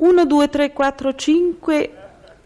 1, 0.00 0.24
2, 0.24 0.48
3, 0.48 0.72
4, 0.72 1.14
5, 1.14 1.90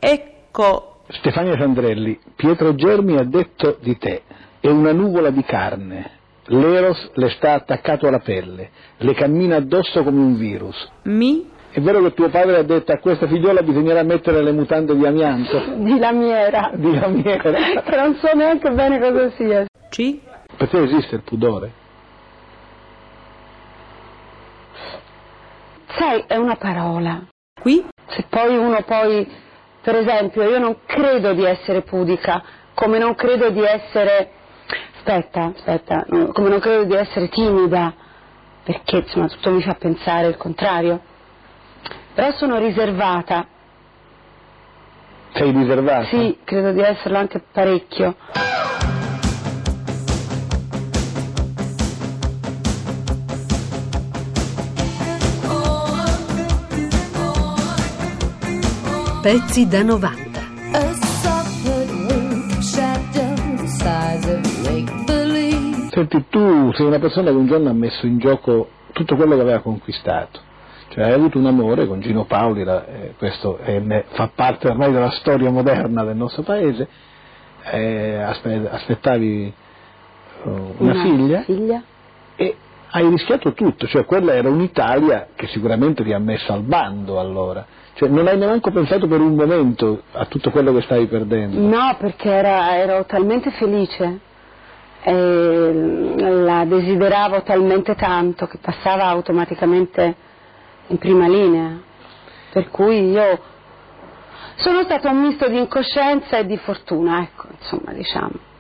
ecco. 0.01 1.03
Stefania 1.09 1.57
Sandrelli, 1.57 2.19
Pietro 2.35 2.75
Germi 2.75 3.17
ha 3.17 3.23
detto 3.23 3.79
di 3.81 3.97
te, 3.97 4.23
è 4.59 4.69
una 4.69 4.93
nuvola 4.93 5.31
di 5.31 5.45
carne, 5.45 6.11
l'eros 6.47 7.11
le 7.15 7.29
sta 7.31 7.53
attaccato 7.53 8.09
alla 8.09 8.19
pelle, 8.19 8.71
le 8.97 9.15
cammina 9.15 9.57
addosso 9.57 10.03
come 10.03 10.19
un 10.19 10.37
virus. 10.37 10.91
Mi? 11.05 11.49
È 11.71 11.81
vero 11.81 12.03
che 12.03 12.15
tuo 12.15 12.29
padre 12.29 12.57
ha 12.57 12.63
detto 12.63 12.91
a 12.91 12.99
questa 12.99 13.29
figliola 13.29 13.63
bisognerà 13.63 14.03
mettere 14.03 14.43
le 14.43 14.53
mutande 14.53 14.97
di 14.97 15.07
amianto? 15.07 15.75
Di 15.77 15.97
lamiera. 15.99 16.73
Di 16.75 16.93
lamiera. 16.93 17.83
che 17.83 17.95
non 17.97 18.17
so 18.17 18.33
neanche 18.35 18.71
bene 18.71 18.99
cosa 18.99 19.31
sia. 19.37 19.65
C? 19.91 20.19
Per 20.57 20.69
te 20.69 20.83
esiste 20.83 21.17
il 21.17 21.23
pudore? 21.23 21.73
Sai, 25.97 26.25
è 26.27 26.37
una 26.37 26.57
parola. 26.57 27.27
Qui? 27.65 27.83
Se 28.09 28.27
poi 28.29 28.59
uno 28.59 28.83
poi, 28.83 29.27
per 29.81 29.97
esempio, 29.97 30.43
io 30.43 30.59
non 30.59 30.77
credo 30.85 31.33
di 31.33 31.45
essere 31.47 31.81
pudica, 31.81 32.43
come 32.75 32.99
non 32.99 33.15
credo 33.15 33.49
di 33.49 33.63
essere, 33.63 34.31
aspetta, 34.97 35.51
aspetta, 35.57 36.05
come 36.35 36.51
non 36.51 36.59
credo 36.61 36.85
di 36.85 36.95
essere 36.95 37.31
timida, 37.31 37.95
perché 38.65 38.99
insomma 38.99 39.29
tutto 39.29 39.51
mi 39.51 39.63
fa 39.63 39.77
pensare 39.77 40.27
il 40.29 40.37
contrario. 40.37 41.01
Però 42.13 42.33
sono 42.33 42.59
riservata, 42.59 43.47
Sei 45.33 45.51
riservata? 45.51 46.05
sì, 46.09 46.39
credo 46.45 46.73
di 46.73 46.81
esserlo 46.83 47.17
anche 47.17 47.41
parecchio. 47.51 48.15
Pezzi 59.25 59.67
da 59.67 59.83
90. 59.83 60.39
A 60.73 60.93
soft 60.93 61.67
wing 61.67 62.61
shadow 62.61 63.35
the 63.57 63.67
size 63.67 64.29
of 64.31 64.69
make 64.69 64.93
believe. 65.07 65.89
Senti, 65.93 66.27
tu 66.29 66.71
sei 66.75 66.85
una 66.85 66.99
persona 66.99 67.31
che 67.31 67.37
un 67.37 67.47
giorno 67.47 67.71
ha 67.71 67.73
messo 67.73 68.05
in 68.05 68.19
gioco 68.19 68.69
tutto 68.93 69.17
quello 69.17 69.35
che 69.37 69.41
aveva 69.41 69.61
conquistato. 69.61 70.41
Cioè 70.91 71.05
hai 71.05 71.13
avuto 71.15 71.39
un 71.39 71.47
amore 71.47 71.87
con 71.87 72.01
Gino 72.01 72.27
Paoli, 72.27 72.65
la- 72.65 72.85
eh, 72.87 73.15
questo 73.17 73.57
è- 73.57 73.79
ne- 73.79 74.05
fa 74.09 74.29
parte 74.35 74.69
ormai 74.69 74.93
della 74.93 75.13
storia 75.13 75.51
moderna 75.51 76.05
del 76.05 76.17
nostro 76.17 76.43
paese, 76.43 76.87
eh, 77.73 78.17
aspe- 78.17 78.69
aspettavi 78.71 79.55
eh, 80.45 80.75
una, 80.77 81.03
figlia 81.03 81.43
figlia? 81.45 81.83
e 82.37 82.57
hai 82.91 83.09
rischiato 83.09 83.53
tutto, 83.53 83.87
cioè 83.87 84.05
quella 84.05 84.35
era 84.35 84.49
un'Italia 84.49 85.29
che 85.35 85.47
sicuramente 85.49 86.05
ti 86.05 86.13
ha 86.13 86.19
messo 86.19 86.53
al 86.53 86.63
bando 86.63 87.19
allora, 87.19 87.67
cioè 87.95 88.09
non 88.09 88.27
hai 88.27 88.39
neanche 88.39 88.71
pensato 88.71 89.07
per 89.07 89.21
un 89.21 89.35
momento 89.35 90.03
a 90.13 90.25
tutto 90.27 90.51
quello 90.51 90.73
che 90.73 90.83
stavi 90.83 91.07
perdendo. 91.07 91.61
No, 91.61 91.97
perché 91.99 92.31
era- 92.31 92.77
ero 92.77 93.05
talmente 93.05 93.51
felice, 93.51 94.21
e 95.07 96.15
la 96.17 96.65
desideravo 96.65 97.43
talmente 97.43 97.95
tanto 97.95 98.47
che 98.47 98.57
passava 98.59 99.05
automaticamente 99.05 100.17
in 100.87 100.99
prima 100.99 101.29
linea. 101.29 101.79
Per 102.53 102.71
cui 102.71 103.11
io 103.11 103.39
sono 104.57 104.83
stato 104.85 105.09
un 105.09 105.21
misto 105.21 105.49
di 105.49 105.59
incoscienza 105.59 106.39
e 106.39 106.47
di 106.47 106.57
fortuna, 106.57 107.21
ecco, 107.21 107.49
insomma, 107.59 107.93
diciamo. 107.93 108.53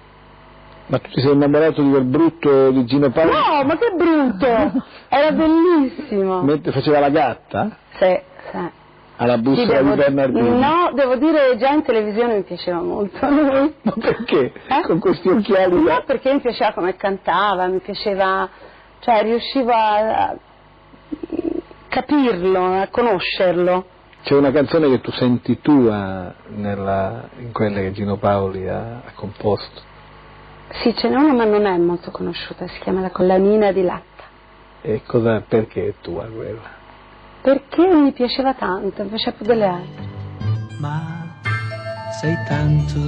Ma 0.87 0.99
tu 0.99 1.09
ti 1.11 1.21
sei 1.21 1.33
innamorato 1.33 1.83
di 1.83 1.89
quel 1.91 2.05
brutto 2.05 2.71
di 2.71 2.85
Gino 2.85 3.11
Paoli? 3.11 3.31
No, 3.33 3.65
ma 3.65 3.77
che 3.79 3.93
brutto! 3.97 4.83
Era 5.09 5.33
bellissimo! 5.33 6.43
Mentre 6.43 6.73
faceva 6.73 6.99
la 7.01 7.09
gatta? 7.09 7.77
Sì, 7.99 8.21
sì. 8.51 8.59
Alla 9.17 9.39
bussola 9.39 9.81
di 9.81 9.95
Bernardino? 9.95 10.59
No, 10.59 10.91
devo 10.93 11.15
dire 11.17 11.57
già 11.57 11.71
in 11.71 11.83
televisione 11.85 12.35
mi 12.35 12.43
piaceva 12.43 12.81
molto. 12.81 13.17
Ma 13.27 13.93
perché? 13.99 14.53
Eh? 14.67 14.83
Con 14.85 14.99
questi 14.99 15.29
occhiali 15.29 15.81
No, 15.83 16.03
perché 16.05 16.33
mi 16.35 16.41
piaceva 16.41 16.73
come 16.73 16.97
cantava, 16.97 17.67
mi 17.67 17.78
piaceva, 17.78 18.49
cioè 18.99 19.23
riuscivo 19.23 19.71
a, 19.73 20.34
capirlo, 21.89 22.81
a 22.81 22.89
conoscerlo. 22.91 23.87
C'è 24.25 24.34
una 24.34 24.50
canzone 24.50 24.89
che 24.89 25.00
tu 25.00 25.11
senti 25.12 25.61
tua 25.61 26.33
nella- 26.49 27.28
in 27.39 27.53
quelle 27.53 27.83
che 27.83 27.93
Gino 27.93 28.17
Paoli 28.17 28.69
ha, 28.69 29.03
ha 29.05 29.12
composto. 29.15 29.93
Sì, 30.82 30.94
ce 30.97 31.08
n'è 31.08 31.16
una 31.16 31.32
ma 31.32 31.44
non 31.44 31.66
è 31.66 31.76
molto 31.78 32.10
conosciuta, 32.10 32.66
si 32.66 32.78
chiama 32.80 33.00
La 33.00 33.10
collanina 33.10 33.72
di 33.72 33.82
latta. 33.82 34.22
E 34.82 35.02
cosa, 35.06 35.41
perché 35.47 35.88
è 35.88 35.94
tua 36.00 36.25
quella? 36.26 36.82
Perché 37.41 37.86
mi 37.86 38.12
piaceva 38.12 38.54
tanto, 38.54 39.02
mi 39.02 39.08
piaceva 39.08 39.36
più 39.36 39.47
delle 39.47 39.66
altre. 39.66 40.02
ma 40.80 41.22
sei 42.20 42.36
tanto, 42.47 42.98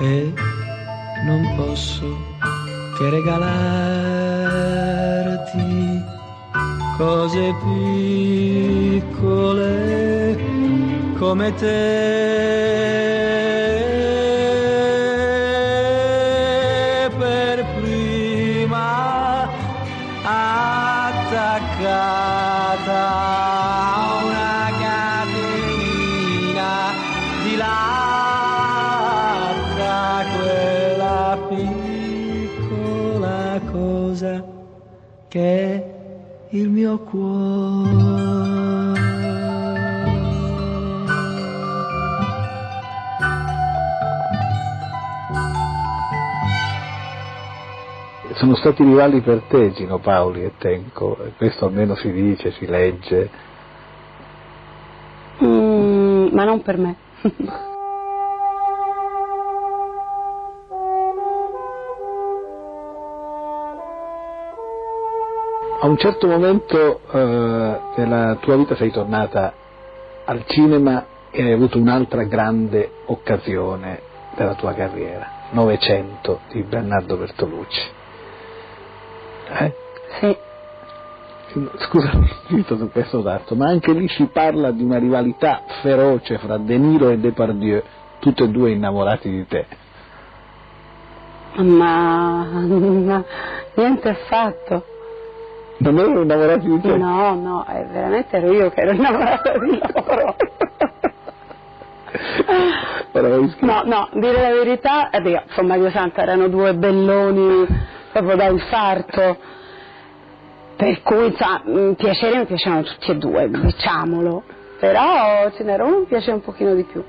e 0.00 0.32
non 1.24 1.54
posso 1.56 2.06
che 2.96 3.10
regalarti 3.10 4.06
cose 6.96 7.54
piccole 8.92 10.37
come 11.28 11.52
te. 11.54 11.66
Per 17.18 17.56
prima 17.80 19.50
attaccata 20.22 21.58
che 35.28 35.84
il 36.50 36.70
mio 36.70 36.98
cuore 37.00 38.77
Sono 48.38 48.54
stati 48.54 48.84
rivali 48.84 49.20
per 49.20 49.42
te 49.48 49.72
Gino 49.72 49.98
Paoli 49.98 50.44
e 50.44 50.52
Tenco, 50.58 51.18
questo 51.36 51.66
almeno 51.66 51.96
si 51.96 52.12
dice, 52.12 52.52
si 52.52 52.66
legge. 52.66 53.28
Mm, 55.42 56.28
ma 56.30 56.44
non 56.44 56.62
per 56.62 56.78
me. 56.78 56.96
A 65.80 65.86
un 65.86 65.96
certo 65.96 66.28
momento 66.28 67.00
eh, 67.10 67.80
della 67.96 68.36
tua 68.40 68.56
vita 68.56 68.76
sei 68.76 68.92
tornata 68.92 69.52
al 70.26 70.44
cinema 70.46 71.04
e 71.32 71.42
hai 71.42 71.52
avuto 71.52 71.76
un'altra 71.78 72.22
grande 72.22 72.88
occasione 73.06 74.00
della 74.36 74.54
tua 74.54 74.74
carriera, 74.74 75.48
Novecento 75.50 76.42
di 76.52 76.62
Bernardo 76.62 77.16
Bertolucci. 77.16 77.97
Eh? 79.50 79.74
Sì. 80.20 80.36
Scusami, 81.78 82.28
insisto 82.48 82.76
su 82.76 82.90
questo 82.90 83.20
dato, 83.22 83.54
ma 83.54 83.68
anche 83.68 83.92
lì 83.92 84.06
si 84.08 84.26
parla 84.26 84.70
di 84.70 84.82
una 84.82 84.98
rivalità 84.98 85.62
feroce 85.80 86.38
fra 86.38 86.58
De 86.58 86.76
Niro 86.76 87.08
e 87.08 87.18
Depardieu, 87.18 87.82
tutti 88.18 88.42
e 88.42 88.48
due 88.48 88.70
innamorati 88.72 89.30
di 89.30 89.46
te. 89.46 89.66
Ma, 91.56 92.44
ma 92.44 93.24
niente 93.74 94.08
affatto. 94.08 94.84
Non 95.78 95.98
erano 95.98 96.22
innamorati 96.22 96.68
di 96.68 96.80
te? 96.80 96.96
No, 96.96 97.34
no, 97.34 97.66
eh, 97.68 97.84
veramente 97.84 98.36
ero 98.36 98.52
io 98.52 98.70
che 98.70 98.80
ero 98.80 98.92
innamorata 98.92 99.58
di 99.58 99.78
loro. 99.78 100.36
No, 103.60 103.82
no, 103.84 104.08
dire 104.12 104.40
la 104.40 104.50
verità, 104.50 105.10
eh, 105.10 105.20
beh, 105.20 105.42
insomma, 105.48 105.76
Dio 105.76 105.90
santo, 105.90 106.20
erano 106.20 106.48
due 106.48 106.74
belloni 106.74 107.66
proprio 108.12 108.36
da 108.36 108.48
infarto. 108.48 109.36
Per 110.76 111.02
cui, 111.02 111.36
mm, 111.68 111.92
piacere 111.92 112.38
mi 112.38 112.46
piacevano 112.46 112.82
tutti 112.82 113.10
e 113.10 113.16
due, 113.16 113.50
diciamolo. 113.50 114.42
Però 114.78 115.50
ce 115.56 115.64
n'era 115.64 115.84
uno 115.84 115.94
che 115.94 116.00
mi 116.00 116.06
piaceva 116.06 116.36
un 116.36 116.42
pochino 116.42 116.74
di 116.74 116.84
più. 116.84 117.02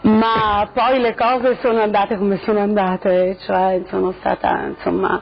Ma 0.00 0.70
poi 0.72 0.98
le 1.00 1.14
cose 1.14 1.58
sono 1.60 1.80
andate 1.80 2.16
come 2.16 2.38
sono 2.44 2.60
andate, 2.60 3.36
cioè 3.40 3.82
sono 3.88 4.14
stata, 4.18 4.66
insomma, 4.68 5.20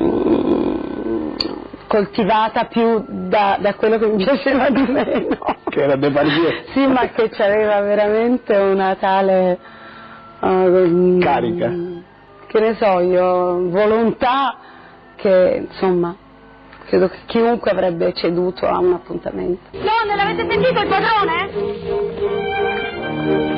mm, 0.00 1.32
coltivata 1.86 2.64
più 2.64 3.04
da, 3.06 3.56
da 3.60 3.74
quello 3.74 3.98
che 3.98 4.06
mi 4.06 4.22
piaceva 4.22 4.68
di 4.68 4.82
meno. 4.82 5.38
Che 5.68 5.82
era 5.82 5.96
Depardieu. 5.96 6.50
Sì, 6.72 6.86
ma 6.86 7.08
che 7.08 7.30
aveva 7.38 7.80
veramente 7.80 8.54
una 8.56 8.96
tale 8.96 9.58
ehm, 10.40 11.20
Carica. 11.20 11.72
Che 12.54 12.60
ne 12.60 12.76
so 12.76 13.00
io, 13.00 13.68
volontà 13.68 14.56
che 15.16 15.66
insomma 15.68 16.14
credo 16.86 17.08
che 17.08 17.18
chiunque 17.26 17.72
avrebbe 17.72 18.12
ceduto 18.14 18.64
a 18.66 18.78
un 18.78 18.92
appuntamento. 18.92 19.70
Donne, 19.72 20.14
l'avete 20.14 20.46
sentito 20.48 20.80
il 20.80 20.86
padrone? 20.86 21.50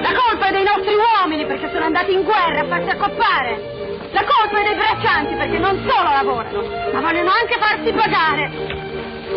La 0.01 0.13
colpa 0.17 0.47
è 0.47 0.53
dei 0.53 0.65
nostri 0.65 0.95
uomini 0.95 1.45
perché 1.45 1.69
sono 1.71 1.85
andati 1.85 2.15
in 2.15 2.23
guerra 2.23 2.61
a 2.61 2.65
farsi 2.65 2.89
accoppare. 2.89 3.75
La 4.13 4.25
colpa 4.25 4.61
è 4.61 4.65
dei 4.65 4.77
braccianti 4.77 5.35
perché 5.35 5.59
non 5.59 5.77
solo 5.87 6.09
lavorano, 6.09 6.63
ma 6.95 7.01
vogliono 7.03 7.31
anche 7.31 7.59
farsi 7.59 7.93
pagare. 7.93 8.95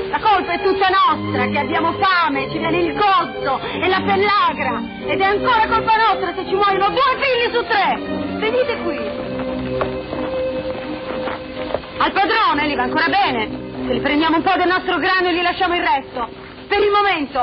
La 0.09 0.19
colpa 0.21 0.53
è 0.53 0.61
tutta 0.63 0.87
nostra, 0.87 1.47
che 1.47 1.59
abbiamo 1.59 1.91
fame, 1.99 2.49
ci 2.49 2.59
viene 2.59 2.77
il 2.77 2.93
gozzo 2.93 3.59
e 3.59 3.89
la 3.89 4.01
pellagra. 4.05 4.81
Ed 5.05 5.19
è 5.19 5.25
ancora 5.25 5.67
colpa 5.67 5.97
nostra 5.97 6.33
se 6.33 6.47
ci 6.47 6.55
muoiono 6.55 6.87
due 6.89 7.17
figli 7.19 7.53
su 7.53 7.61
tre. 7.65 7.99
Venite 8.39 8.77
qui. 8.83 9.28
Al 11.99 12.11
padrone 12.13 12.69
gli 12.69 12.75
va 12.75 12.83
ancora 12.83 13.07
bene. 13.09 13.49
Se 13.85 13.93
gli 13.93 14.01
prendiamo 14.01 14.37
un 14.37 14.41
po' 14.41 14.53
del 14.55 14.67
nostro 14.67 14.97
grano 14.99 15.27
e 15.27 15.35
gli 15.35 15.41
lasciamo 15.41 15.75
il 15.75 15.81
resto. 15.81 16.29
Per 16.67 16.79
il 16.79 16.91
momento. 16.91 17.39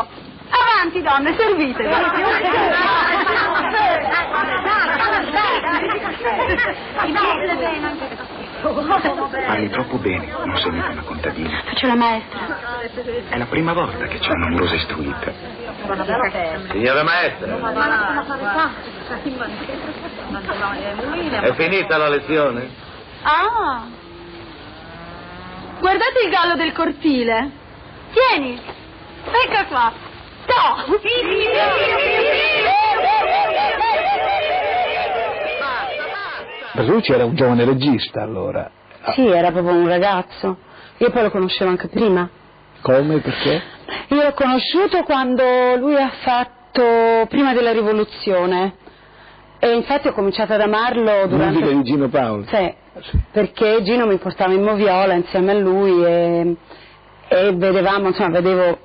Avanti 0.48 1.02
donne, 1.02 1.36
servite. 1.36 1.82
Parli 9.46 9.68
troppo 9.68 9.98
bene, 9.98 10.26
non 10.44 10.56
sei 10.56 10.70
mica 10.70 10.88
una 10.88 11.02
contadina. 11.02 11.62
Faccio 11.66 11.86
la 11.86 11.96
maestra. 11.96 12.38
È 13.28 13.36
la 13.36 13.44
prima 13.44 13.74
volta 13.74 14.06
che 14.06 14.18
c'è 14.18 14.30
un'amorosa 14.30 14.74
istruita. 14.74 15.32
Signora 16.70 17.02
maestra, 17.02 17.58
è 21.42 21.52
finita 21.54 21.96
la 21.98 22.08
lezione? 22.08 22.68
Ah. 23.22 23.95
Guardate 25.78 26.22
il 26.24 26.30
gallo 26.30 26.54
del 26.56 26.72
cortile. 26.72 27.50
Tieni. 28.12 28.60
Ecco 29.24 29.66
qua. 29.68 29.92
To. 30.46 30.98
Petrucci 36.72 37.12
era 37.12 37.24
un 37.24 37.34
giovane 37.34 37.64
regista 37.64 38.22
allora. 38.22 38.70
Sì, 39.14 39.26
era 39.26 39.50
proprio 39.50 39.74
un 39.74 39.88
ragazzo. 39.88 40.58
Io 40.98 41.10
poi 41.10 41.22
lo 41.22 41.30
conoscevo 41.30 41.70
anche 41.70 41.88
prima. 41.88 42.28
Come? 42.80 43.20
Perché? 43.20 43.62
Io 44.08 44.22
l'ho 44.22 44.34
conosciuto 44.34 45.02
quando 45.02 45.76
lui 45.76 45.96
ha 45.96 46.10
fatto 46.22 47.26
prima 47.28 47.52
della 47.52 47.72
rivoluzione 47.72 48.74
e 49.58 49.74
infatti 49.74 50.08
ho 50.08 50.12
cominciato 50.12 50.52
ad 50.52 50.60
amarlo 50.60 51.26
durante... 51.26 51.58
Musica 51.60 51.76
di 51.76 51.82
Gino 51.82 52.08
Paoli. 52.08 52.46
Sì, 52.46 52.74
perché 53.30 53.82
Gino 53.82 54.06
mi 54.06 54.18
portava 54.18 54.52
in 54.52 54.62
moviola 54.62 55.14
insieme 55.14 55.52
a 55.52 55.58
lui 55.58 56.04
e, 56.04 56.56
e 57.28 57.52
vedevamo, 57.54 58.08
insomma, 58.08 58.30
vedevo 58.40 58.78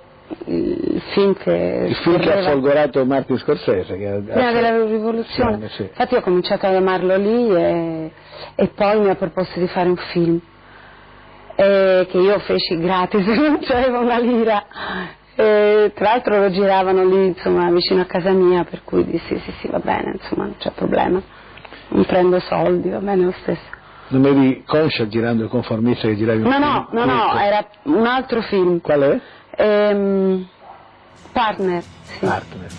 il 0.45 1.01
film 1.11 1.33
che... 1.35 1.85
Il 1.89 1.95
film 1.95 2.19
che 2.19 2.29
ha 2.29 2.31
scorreva 2.31 2.51
folgorato 2.51 3.05
Martin 3.05 3.37
Scorsese. 3.37 3.97
Che 3.97 4.07
ha- 4.07 4.19
prima 4.19 4.47
ha- 4.47 4.51
della 4.53 4.83
rivoluzione. 4.85 5.69
Sì. 5.69 5.83
Infatti 5.83 6.15
ho 6.15 6.21
cominciato 6.21 6.65
ad 6.67 6.75
amarlo 6.75 7.17
lì 7.17 7.49
e, 7.55 8.11
e 8.55 8.67
poi 8.67 8.99
mi 9.01 9.09
ha 9.09 9.15
proposto 9.15 9.59
di 9.59 9.67
fare 9.67 9.89
un 9.89 9.97
film 9.97 10.39
che 11.55 12.17
io 12.17 12.39
feci 12.39 12.75
gratis, 12.79 13.23
non 13.27 13.59
c'aveva 13.61 13.99
una 13.99 14.17
lira. 14.17 14.65
E, 15.35 15.91
tra 15.95 16.05
l'altro 16.09 16.37
lo 16.39 16.51
giravano 16.51 17.03
lì, 17.05 17.27
insomma, 17.27 17.69
vicino 17.71 18.01
a 18.01 18.05
casa 18.05 18.31
mia, 18.31 18.63
per 18.63 18.83
cui 18.83 19.05
dissi 19.05 19.39
sì, 19.39 19.53
sì, 19.61 19.67
va 19.67 19.79
bene, 19.79 20.11
insomma, 20.21 20.43
non 20.45 20.55
c'è 20.57 20.71
problema. 20.71 21.21
Non 21.89 22.05
prendo 22.05 22.39
soldi, 22.39 22.89
va 22.89 22.99
bene 22.99 23.25
lo 23.25 23.33
stesso. 23.41 23.61
Non 24.09 24.25
eri 24.25 24.63
conscia 24.65 25.07
girando 25.07 25.43
il 25.43 25.49
conformista 25.49 26.07
che 26.07 26.15
giravi 26.17 26.41
un 26.41 26.49
No, 26.49 26.51
film? 26.51 26.63
no, 26.63 26.87
no, 26.91 27.05
no, 27.05 27.27
Ecco. 27.29 27.37
era 27.37 27.65
un 27.83 28.05
altro 28.05 28.41
film. 28.41 28.81
Qual 28.81 29.01
è? 29.01 29.19
Ehm, 29.55 30.47
partner, 31.31 31.81
sì. 32.03 32.19
Partner. 32.25 32.69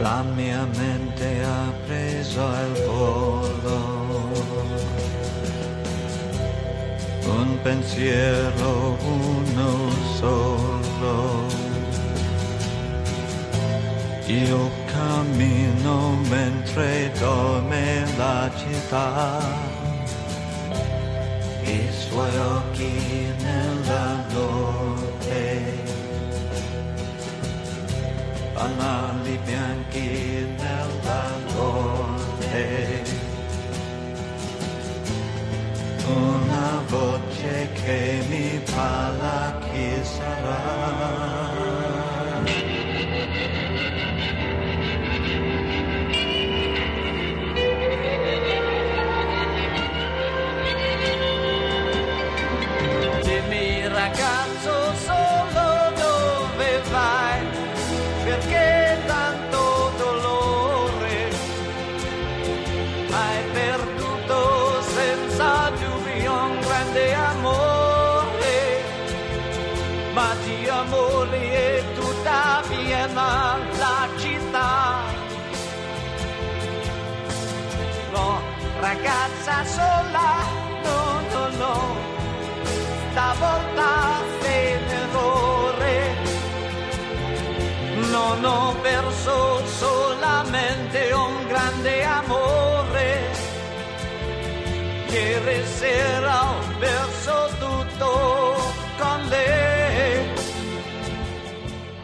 La 0.00 0.22
mia 0.34 0.66
mente 0.78 1.42
ha 1.42 1.72
preso 1.86 2.40
il 2.40 2.84
volo. 2.86 3.96
Un 7.26 7.58
pensiero, 7.62 8.96
uno 9.02 9.90
solo. 10.16 10.77
Io 14.26 14.70
cammino 14.86 16.16
mentre 16.28 17.10
dorme 17.18 18.04
la 18.16 18.50
città. 18.56 19.40
I 21.62 21.88
suoi 21.92 22.36
occhi 22.36 23.34
nella 23.42 24.24
notte 24.32 25.78
fanali 28.58 29.38
bianchi 29.44 30.46
nella 30.58 31.22
notte. 31.54 33.02
Una 36.06 36.82
voce 36.88 37.68
che 37.74 38.24
mi 38.28 38.60
parla 38.74 39.47
perché 58.28 58.98
tanto 59.06 59.92
dolore 59.96 61.30
hai 63.10 63.42
perduto 63.52 63.97
ragazza 79.58 79.64
sola, 79.64 80.44
no, 80.84 81.20
no, 81.32 81.56
no 81.56 81.96
stavolta 83.10 84.22
sei 84.40 84.72
in 84.72 84.88
errore. 84.88 86.16
Non 88.10 88.44
ho 88.44 88.74
perso 88.80 89.64
solamente 89.66 91.10
un 91.12 91.46
grande 91.48 92.04
amore. 92.04 93.36
Ieri 95.10 95.64
sera 95.64 96.50
ho 96.50 96.54
perso 96.78 97.48
tutto 97.58 98.54
con 98.98 99.28
lei. 99.28 100.26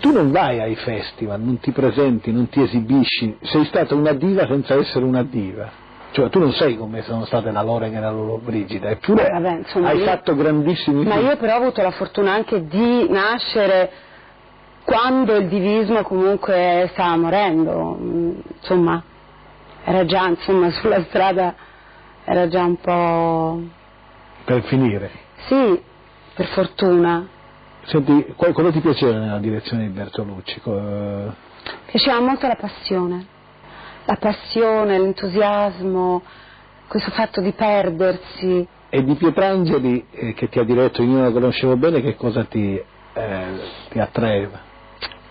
Tu 0.01 0.13
non 0.13 0.31
vai 0.33 0.61
ai 0.61 0.77
festival, 0.77 1.41
non 1.41 1.59
ti 1.61 1.71
presenti, 1.71 2.33
non 2.33 2.49
ti 2.49 2.61
esibisci, 2.61 3.37
sei 3.43 3.65
stata 3.67 3.95
una 3.95 4.13
diva 4.13 4.47
senza 4.47 4.75
essere 4.75 5.05
una 5.05 5.23
diva. 5.23 5.84
Cioè 6.15 6.29
tu 6.31 6.39
non 6.39 6.53
sai 6.53 6.77
come 6.77 7.03
sono 7.03 7.25
state 7.25 7.51
la 7.51 7.61
Loren 7.63 7.93
e 7.93 7.99
la 7.99 8.13
loro 8.13 8.37
Brigida, 8.39 8.89
eppure 8.91 9.29
Vabbè, 9.31 9.57
insomma, 9.59 9.89
hai 9.89 9.99
io- 9.99 10.05
fatto 10.05 10.37
grandissimi 10.37 11.05
Ma 11.05 11.15
film. 11.17 11.27
io 11.27 11.37
però 11.39 11.55
ho 11.55 11.61
avuto 11.61 11.83
la 11.83 11.91
fortuna 11.91 12.33
anche 12.33 12.69
di 12.69 13.09
nascere 13.11 13.91
quando 14.85 15.35
il 15.35 15.49
divismo 15.49 16.03
comunque 16.03 16.89
stava 16.93 17.17
morendo, 17.17 17.97
mm, 18.01 18.31
insomma, 18.61 19.03
era 19.83 20.05
già 20.05 20.29
insomma 20.29 20.71
sulla 20.81 21.03
strada, 21.09 21.53
era 22.25 22.47
già 22.47 22.63
un 22.63 22.77
po'... 22.77 23.61
Per 24.45 24.63
finire. 24.67 25.11
Sì, 25.49 25.83
per 26.33 26.47
fortuna. 26.47 27.27
Senti, 27.87 28.35
cosa 28.37 28.71
ti 28.71 28.79
piaceva 28.81 29.19
nella 29.19 29.39
direzione 29.41 29.83
di 29.83 29.89
Bertolucci? 29.89 30.61
Eh, 30.65 31.27
Piaceva 31.87 32.21
molto 32.21 32.47
la 32.47 32.57
passione, 32.57 33.27
la 34.05 34.17
passione, 34.17 34.99
l'entusiasmo, 34.99 36.23
questo 36.89 37.11
fatto 37.11 37.41
di 37.41 37.53
perdersi. 37.53 38.67
E 38.89 39.03
di 39.03 39.15
Pietrangeli, 39.15 40.07
eh, 40.11 40.35
che 40.35 40.49
ti 40.49 40.59
ha 40.59 40.65
diretto, 40.65 41.03
io 41.03 41.11
non 41.11 41.25
la 41.25 41.31
conoscevo 41.31 41.77
bene, 41.77 42.01
che 42.01 42.15
cosa 42.15 42.45
ti, 42.45 42.81
eh, 43.13 43.61
ti 43.89 43.99
attraeva? 43.99 44.73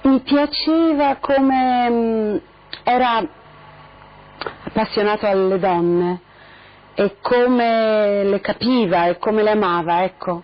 Mi 0.01 0.19
piaceva 0.19 1.15
come 1.19 1.89
mm, 1.89 2.35
era 2.83 3.25
appassionato 4.65 5.25
alle 5.25 5.59
donne 5.59 6.21
e 6.95 7.15
come 7.21 8.23
le 8.25 8.39
capiva 8.41 9.07
e 9.07 9.17
come 9.17 9.43
le 9.43 9.51
amava, 9.51 10.03
ecco. 10.03 10.43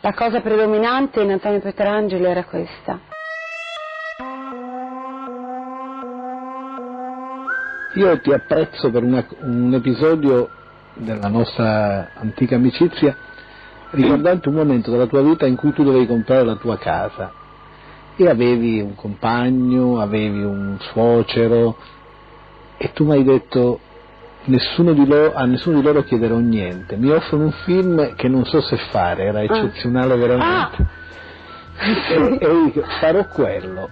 La 0.00 0.14
cosa 0.14 0.40
predominante 0.40 1.20
in 1.22 1.30
Antonio 1.30 1.60
Petrangeli 1.60 2.24
era 2.24 2.44
questa. 2.44 3.12
Io 7.94 8.18
ti 8.20 8.32
apprezzo 8.32 8.90
per 8.90 9.02
una- 9.04 9.24
un 9.42 9.72
episodio 9.72 10.48
della 10.94 11.28
nostra 11.28 12.10
antica 12.14 12.56
amicizia 12.56 13.14
riguardante 13.90 14.48
un 14.48 14.56
momento 14.56 14.90
della 14.90 15.06
tua 15.06 15.22
vita 15.22 15.46
in 15.46 15.54
cui 15.54 15.72
tu 15.72 15.84
dovevi 15.84 16.06
comprare 16.06 16.44
la 16.44 16.56
tua 16.56 16.76
casa 16.76 17.32
e 18.16 18.28
avevi 18.28 18.80
un 18.80 18.94
compagno, 18.96 20.00
avevi 20.00 20.42
un 20.42 20.76
suocero 20.80 21.76
e 22.76 22.90
tu 22.92 23.04
mi 23.04 23.12
hai 23.12 23.24
detto 23.24 23.78
nessuno 24.46 24.92
di 24.92 25.06
loro, 25.06 25.32
a 25.34 25.44
nessuno 25.44 25.78
di 25.78 25.84
loro 25.86 26.02
chiederò 26.02 26.38
niente, 26.38 26.96
mi 26.96 27.10
offrono 27.10 27.44
un 27.44 27.52
film 27.64 28.14
che 28.16 28.28
non 28.28 28.44
so 28.44 28.60
se 28.60 28.76
fare, 28.90 29.24
era 29.24 29.42
eccezionale 29.42 30.16
veramente. 30.16 30.86
E, 32.10 32.38
e 32.40 32.62
dico, 32.64 32.82
farò 33.00 33.24
quello, 33.26 33.88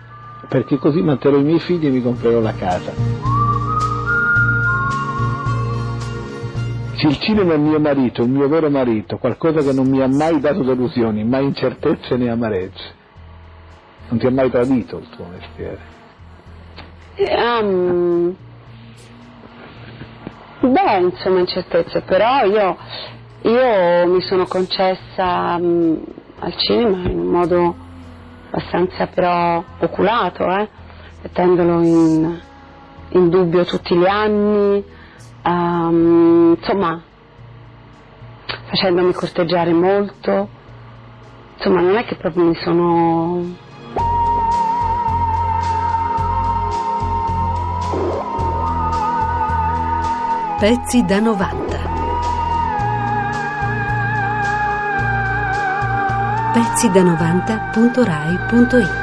perché 0.49 0.77
così 0.79 1.01
manterrò 1.03 1.37
i 1.39 1.45
miei 1.45 1.61
figli 1.61 1.87
e 1.87 1.91
mi 1.91 2.03
comprerò 2.03 2.41
la 2.41 2.55
casa. 2.55 3.32
Se 7.03 7.09
il 7.09 7.19
cinema 7.19 7.55
è 7.55 7.57
mio 7.57 7.81
marito, 7.81 8.23
il 8.23 8.29
mio 8.29 8.47
vero 8.47 8.71
marito, 8.71 9.19
qualcosa 9.19 9.61
che 9.61 9.73
non 9.73 9.89
mi 9.89 10.01
ha 10.01 10.07
mai 10.07 10.39
dato 10.39 10.63
delusioni, 10.63 11.25
mai 11.25 11.47
incertezze 11.47 12.17
né 12.17 12.31
amarezze, 12.31 12.95
non 14.09 14.21
ti 14.21 14.27
ha 14.27 14.31
mai 14.31 14.49
tradito 14.53 14.99
il 14.99 15.09
tuo 15.09 15.25
mestiere. 15.25 15.79
Ehm, 17.17 18.37
beh, 20.61 20.99
insomma, 21.01 21.41
incertezze, 21.41 22.03
però 22.03 22.45
io, 22.45 22.77
io 23.51 24.07
mi 24.07 24.21
sono 24.21 24.47
concessa 24.47 25.59
mm, 25.59 25.95
al 26.39 26.55
cinema 26.55 27.09
in 27.09 27.19
un 27.19 27.27
modo 27.27 27.75
abbastanza 28.49 29.09
però 29.09 29.61
oculato, 29.81 30.49
eh, 30.57 30.69
mettendolo 31.21 31.81
in, 31.83 32.41
in 33.09 33.29
dubbio 33.29 33.65
tutti 33.65 33.97
gli 33.97 34.07
anni, 34.07 35.01
ehm, 35.43 36.57
insomma, 36.59 37.01
facendomi 38.69 39.13
corteggiare 39.13 39.73
molto, 39.73 40.49
insomma, 41.57 41.81
non 41.81 41.97
è 41.97 42.05
che 42.05 42.17
proprio 42.17 42.45
mi 42.45 42.55
sono 42.57 43.71
Pezzi 50.63 51.03
da 51.05 51.19
90. 51.19 51.77
Pezzi 56.53 56.89
da 56.93 57.03
90.rai.it 57.03 59.02